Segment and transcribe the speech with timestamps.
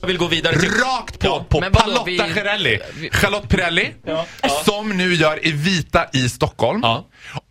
[0.00, 0.70] Jag vill gå vidare till...
[0.70, 2.78] Rakt på, Ja, på vadå, Palotta vi- Gerelli.
[3.12, 3.94] Charlotte Perrelli.
[4.64, 6.82] Som nu gör Evita i Stockholm.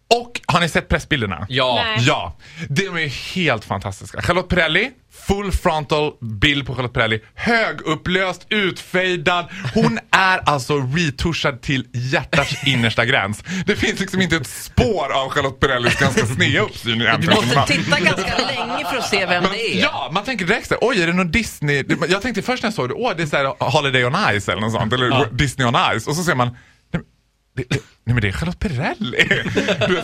[0.10, 1.46] Och har ni sett pressbilderna?
[1.50, 1.82] Ja.
[1.86, 1.98] Nej.
[2.08, 2.38] Ja,
[2.70, 4.22] de är helt fantastiska.
[4.22, 4.92] Charlotte Perrelli,
[5.28, 7.22] full frontal bild på Charlotte Perrelli.
[7.36, 9.46] Högupplöst, utfejdad.
[9.74, 13.44] Hon är alltså retuschad till hjärtats innersta gräns.
[13.66, 17.36] Det finns liksom inte ett spår av Charlotte Perrellis ganska sneda uppsyn Du egentligen.
[17.36, 19.82] måste titta ganska länge för att se vem Men, det är.
[19.82, 21.84] ja, man tänker direkt såhär, oj är det någon Disney?
[22.10, 24.62] Jag tänkte först när jag såg det, åh det är såhär Holiday on Ice eller
[24.62, 26.08] något sånt, eller Disney on Ice.
[26.08, 26.58] Och så ser man,
[27.56, 29.28] det, det, nej men det är Charlotte Perrelli.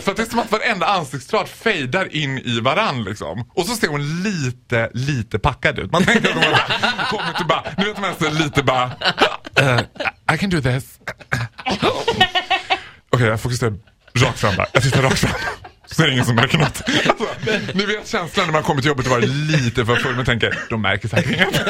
[0.02, 3.50] För att det är som att varenda ansiktsdrag fejdar in i varann liksom.
[3.54, 5.92] Och så ser hon lite, lite packad ut.
[5.92, 8.84] Man tänker att hon bara, kommer och bara, nu vet man så lite bara,
[9.60, 9.80] uh,
[10.34, 10.98] I can do this.
[13.10, 13.74] Okej, jag fokuserar
[14.14, 14.66] rakt fram där.
[14.72, 15.40] Jag tittar rakt fram.
[15.86, 16.82] Så är det ingen som märker något.
[17.08, 17.26] Alltså,
[17.74, 20.58] ni vet känslan när man kommer till jobbet och varit lite för full men tänker,
[20.70, 21.60] de märker säkert inget.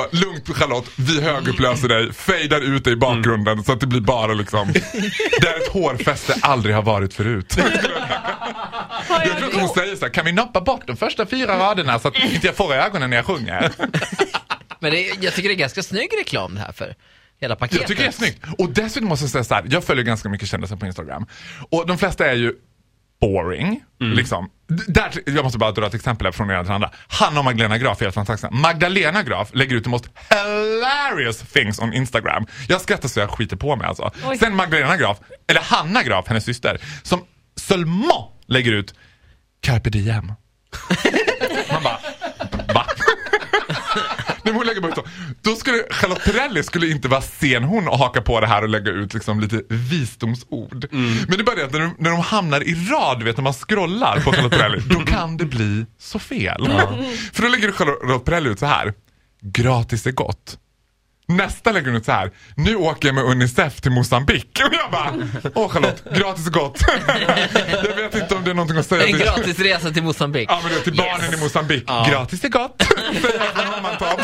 [0.00, 4.00] Bara, lugnt Charlotte, vi högupplöser dig, fejdar ut dig i bakgrunden så att det blir
[4.00, 4.72] bara liksom,
[5.40, 7.56] där ett hårfäste aldrig har varit förut.
[9.08, 11.98] Jag tror att hon säger så här, kan vi noppa bort de första fyra raderna
[11.98, 13.72] så att inte jag får ögonen när jag sjunger?
[14.80, 16.94] Men det, jag tycker det är ganska snygg reklam det här för
[17.40, 17.80] hela paketet.
[17.80, 18.44] Jag tycker det är snyggt.
[18.58, 21.26] Och dessutom måste jag säga så här, jag följer ganska mycket kändisar på Instagram.
[21.70, 22.54] Och de flesta är ju
[23.20, 23.82] boring.
[24.00, 24.50] Liksom.
[24.70, 26.90] Där, jag måste bara dra ett exempel här från det ena till andra.
[27.08, 28.50] Hanna och Magdalena Graf är helt fantastiska.
[28.54, 32.46] Magdalena Graf lägger ut the most hilarious things on Instagram.
[32.68, 34.10] Jag skrattar så jag skiter på mig alltså.
[34.24, 34.38] Oj.
[34.38, 35.18] Sen Magdalena Graf,
[35.48, 37.24] eller Hanna Graf, hennes syster, som
[37.56, 38.94] seulement lägger ut
[39.60, 40.26] carpe diem.
[41.72, 41.98] Man bara,
[42.74, 42.86] va?
[44.44, 45.04] Hon lägger bara ut så.
[45.42, 48.68] Då skulle Charlotte Perrelli skulle inte vara sen hon och haka på det här och
[48.68, 50.86] lägga ut liksom lite visdomsord.
[50.90, 53.44] Men det är bara det att när de, när de hamnar i rad, vet när
[53.44, 56.68] man scrollar på Charlotte Perrelli, då kan det bli så fel.
[57.32, 58.94] För då lägger Charlotte Perrelli ut så här.
[59.42, 60.58] Gratis är gott.
[61.30, 62.30] Nästa lägger hon ut så här.
[62.56, 64.60] Nu åker jag med Unicef till Mosambik.
[64.66, 65.12] Och jag bara,
[65.54, 66.80] åh Charlotte, gratis är gott.
[67.88, 70.48] jag vet inte om det är någonting att säga En till- gratis resa till Mosambik.
[70.50, 71.86] Ja men det är till barnen i Mosambik.
[71.86, 72.82] Gratis är gott.
[73.22, 74.20] Säger jag från Hommantorp.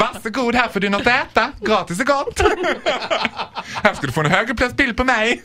[0.00, 1.52] Varsågod här får du något att äta.
[1.60, 2.40] Gratis är gott.
[3.82, 5.42] här ska du få en högupplöst på mig.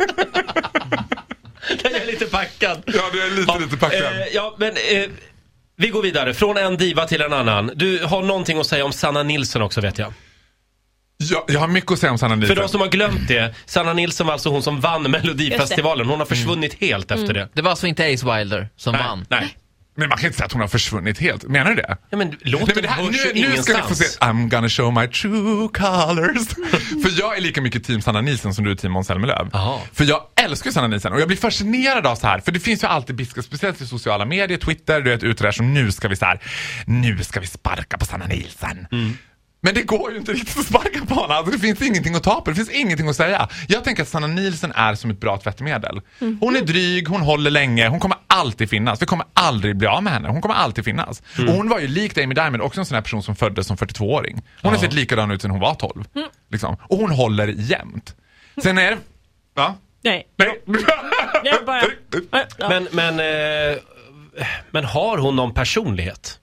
[1.84, 2.84] Jag är lite packad.
[2.86, 4.02] ja du är lite lite packad.
[4.02, 5.10] Eh, ja, men eh,
[5.78, 6.34] vi går vidare.
[6.34, 7.72] Från en diva till en annan.
[7.76, 10.14] Du har någonting att säga om Sanna Nilsson också vet jag.
[11.30, 12.58] Jag, jag har mycket att säga om Sanna För Nielsen.
[12.58, 16.08] de som har glömt det, Sanna Nilsson var alltså hon som vann Melodifestivalen.
[16.08, 17.50] Hon har försvunnit helt efter det.
[17.54, 19.26] Det var alltså inte Ace Wilder som Nej, vann.
[19.30, 19.58] nej.
[19.96, 21.44] Men man kan inte säga att hon har försvunnit helt.
[21.44, 21.98] Menar du det?
[22.10, 24.20] Ja, men låten Nej, men det här, hörs nu, ju nu ska ni få se.
[24.20, 26.48] I'm gonna show my true colors.
[27.04, 29.50] För jag är lika mycket team Sanna Nielsen som du är team Måns Zelmerlöw.
[29.94, 32.40] För jag älskar Sanna Nielsen och jag blir fascinerad av så här.
[32.40, 35.52] För det finns ju alltid biskar, speciellt i sociala medier, Twitter, du vet ute där
[35.52, 36.40] som nu ska vi så här.
[36.86, 38.88] Nu ska vi sparka på Sanna Nielsen.
[39.64, 41.34] Men det går ju inte riktigt att sparka på henne.
[41.34, 42.50] Alltså, det finns ingenting att ta på.
[42.50, 43.50] Det finns ingenting att säga.
[43.68, 46.02] Jag tänker att Sanna Nielsen är som ett bra tvättmedel.
[46.40, 49.02] Hon är dryg, hon håller länge, hon kommer alltid finnas.
[49.02, 50.30] Vi kommer aldrig bli av med henne.
[50.30, 51.22] Hon kommer alltid finnas.
[51.48, 53.78] Och hon var ju likt Amy Diamond, också en sån här person som föddes som
[53.78, 54.42] 42-åring.
[54.62, 56.04] Hon har sett likadan ut sedan hon var 12.
[56.50, 56.78] Liksom.
[56.82, 58.16] Och hon håller jämt.
[58.64, 58.98] Sen är det...
[59.56, 59.76] Va?
[60.04, 60.28] Nej.
[60.38, 60.62] Nej.
[61.44, 61.84] Jag bara...
[62.58, 62.70] Ja.
[62.70, 63.78] Men, men, eh,
[64.72, 66.38] men har hon någon personlighet?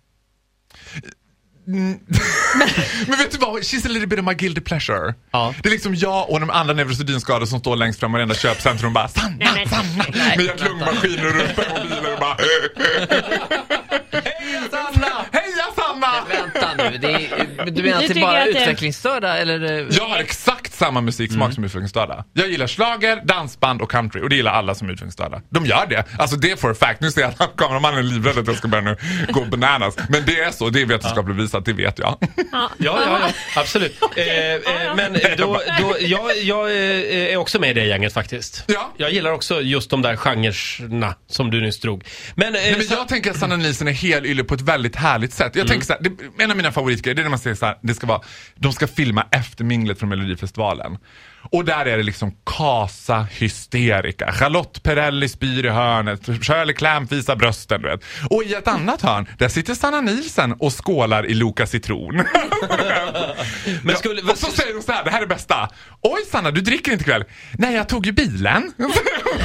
[3.07, 3.63] Men vet du vad?
[3.63, 5.15] She's a little bit of my guilty pleasure.
[5.31, 5.55] Ja.
[5.63, 8.87] Det är liksom jag och de andra neurosedynskadade som står längst fram i varenda köpcentrum
[8.89, 10.05] och bara Sanna, Nej, men- Sanna!
[10.15, 12.37] Nej, Med hjärt-lungmaskiner och runt på mobiler och bara
[14.71, 15.25] Sanna!
[15.33, 16.13] Heja Sanna!
[16.29, 19.87] Vänta nu, det är, du menar Du att det är bara att det- utvecklingsstörda eller?
[19.91, 20.48] Jag har exakt
[20.79, 22.25] samma musiksmak som utvecklingsstörda.
[22.33, 25.43] Jag gillar slager, dansband och country och det gillar alla som är utvecklingsstörda.
[25.51, 26.05] De gör det.
[26.19, 27.01] Alltså det är for a fact.
[27.01, 28.97] Nu ser jag att kameramannen är livrädd att jag ska börja nu
[29.29, 29.97] gå bananas.
[30.09, 32.17] Men det är så, det är vetenskapligt bevisat, det vet jag.
[32.53, 33.97] Ja, ja, ja absolut.
[34.17, 34.61] Eh, eh,
[34.97, 38.65] men då, då, jag, jag eh, är också med i det gänget faktiskt.
[38.67, 38.93] Ja.
[38.97, 42.05] Jag gillar också just de där genrerna som du nyss drog.
[42.35, 44.97] Men, eh, Nej, men så- jag tänker att Sanna Nielsen är helylle på ett väldigt
[44.97, 45.57] härligt sätt.
[45.57, 47.67] Jag tänker så här, det, en av mina favoritgrejer det är när man säger så
[47.67, 48.21] här, det ska vara,
[48.55, 50.68] de ska filma efterminglet från Melodifestivalen.
[51.51, 54.33] Och där är det liksom kasa hysterika.
[54.33, 57.83] Charlotte Perrelli spyr i hörnet, Shirley Clamp visar brösten.
[57.83, 58.01] Du vet.
[58.31, 62.15] Och i ett annat hörn, där sitter Sanna Nielsen och skålar i Loka citron.
[63.83, 65.69] Men skulle- ja, och så säger hon så här, det här är det bästa.
[66.03, 67.25] Oj Sanna, du dricker inte ikväll.
[67.53, 68.73] Nej, jag tog ju bilen.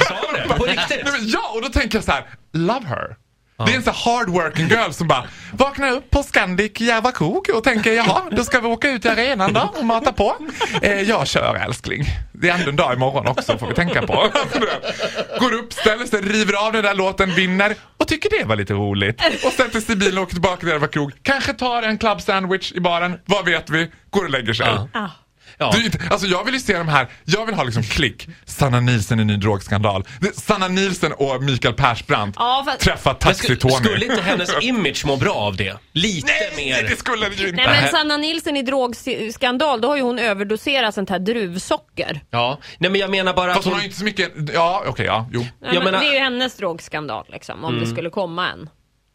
[0.08, 0.54] Sa hon det?
[0.58, 1.02] På riktigt?
[1.22, 3.16] Ja, och då tänker jag så här, love her.
[3.66, 7.64] Det är en sån hard working girl som bara vaknar upp på Scandic Järvakok och
[7.64, 10.36] tänker jaha, då ska vi åka ut i arenan då och mata på.
[10.82, 12.06] Eh, jag kör älskling.
[12.32, 14.14] Det är ändå en dag imorgon också får vi tänka på.
[15.40, 18.74] Går upp, ställer sig, river av den där låten, vinner och tycker det var lite
[18.74, 19.22] roligt.
[19.46, 21.14] Och sätter sig i bilen och åker tillbaka till Järvakrok.
[21.22, 23.92] Kanske tar en club sandwich i baren, vad vet vi?
[24.10, 24.68] Går och lägger sig.
[24.94, 25.10] Ja.
[25.58, 25.74] Ja.
[25.92, 29.20] Det alltså jag vill ju se de här, jag vill ha liksom klick, Sanna Nielsen
[29.20, 30.04] i ny drogskandal.
[30.34, 33.72] Sanna Nielsen och Mikael Persbrandt Ja, fast- träffar Taxi-Tony.
[33.84, 35.78] skulle inte hennes image må bra av det?
[35.92, 36.90] Lite Nej, mer...
[36.90, 37.66] det skulle det ju inte.
[37.68, 42.22] Nej men Sanna Nilsson i drogskandal, då har ju hon överdoserat sånt här druvsocker.
[42.32, 43.78] Ja, nej men jag menar bara Fast att hon hon...
[43.80, 45.40] har ju inte så mycket, ja okej ja, jo.
[45.40, 48.70] Nej, Jag men menar- Det är ju hennes drogskandal liksom, om det skulle komma en.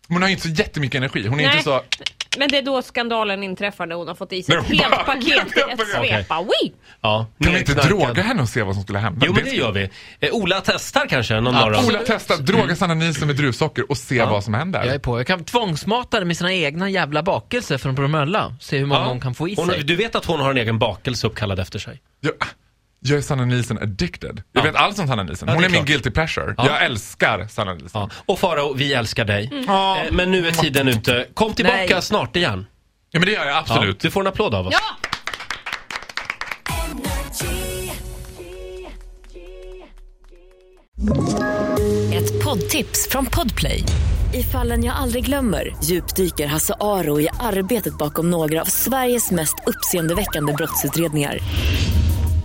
[0.08, 1.52] Hon har ju inte så jättemycket energi, hon är Nej.
[1.52, 1.82] inte så...
[2.38, 5.06] Men det är då skandalen inträffar när hon har fått i sig ett hon helt
[5.06, 5.26] paket
[5.56, 6.08] i ett Okej.
[6.08, 6.29] svep.
[6.29, 6.73] Bara, Wii!
[7.00, 9.26] Ja, Kan vi inte droga henne och se vad som skulle hända?
[9.26, 9.90] Jo men det gör vi.
[10.20, 11.85] Eh, Ola testar kanske någon morgon.
[11.85, 14.85] Ola testa, droga Sanna Nielsen med druvsocker och se vad som händer.
[14.85, 15.19] Jag är på.
[15.20, 18.55] Jag kan tvångsmata henne med sina egna jävla bakelser från Bromölla.
[18.61, 19.06] Se hur många Ja.
[19.06, 19.82] hon kan få i Hon, sig.
[19.82, 22.00] du vet att hon har en egen bakelse uppkallad efter sig?
[22.20, 22.32] Jag,
[23.00, 24.43] jag är Sanna Nielsen addicted.
[24.53, 24.71] Jag Ja.
[24.71, 25.23] vet allt om Sanna.
[25.41, 26.55] Ja, Hon är, är min guilty pleasure.
[26.56, 26.67] Ja.
[26.67, 27.77] Jag älskar Sanna.
[27.95, 28.11] Ja.
[28.27, 29.65] Och Farao, vi älskar dig.
[29.67, 29.99] Ja.
[30.05, 31.27] Eh, Men nu är tiden ute.
[31.35, 32.03] Kom tillbaka Nej.
[32.03, 32.67] snart igen.
[33.11, 34.00] Ja men det gör jag Ja, absolut.
[34.00, 34.75] du får en applåd av oss.
[34.75, 35.09] Ja!
[42.15, 43.85] Ett poddtips från Podplay.
[44.35, 49.55] I fallen jag aldrig glömmer djupdyker Hasse Aro i arbetet bakom några av Sveriges mest
[49.67, 51.39] uppseendeväckande brottsutredningar.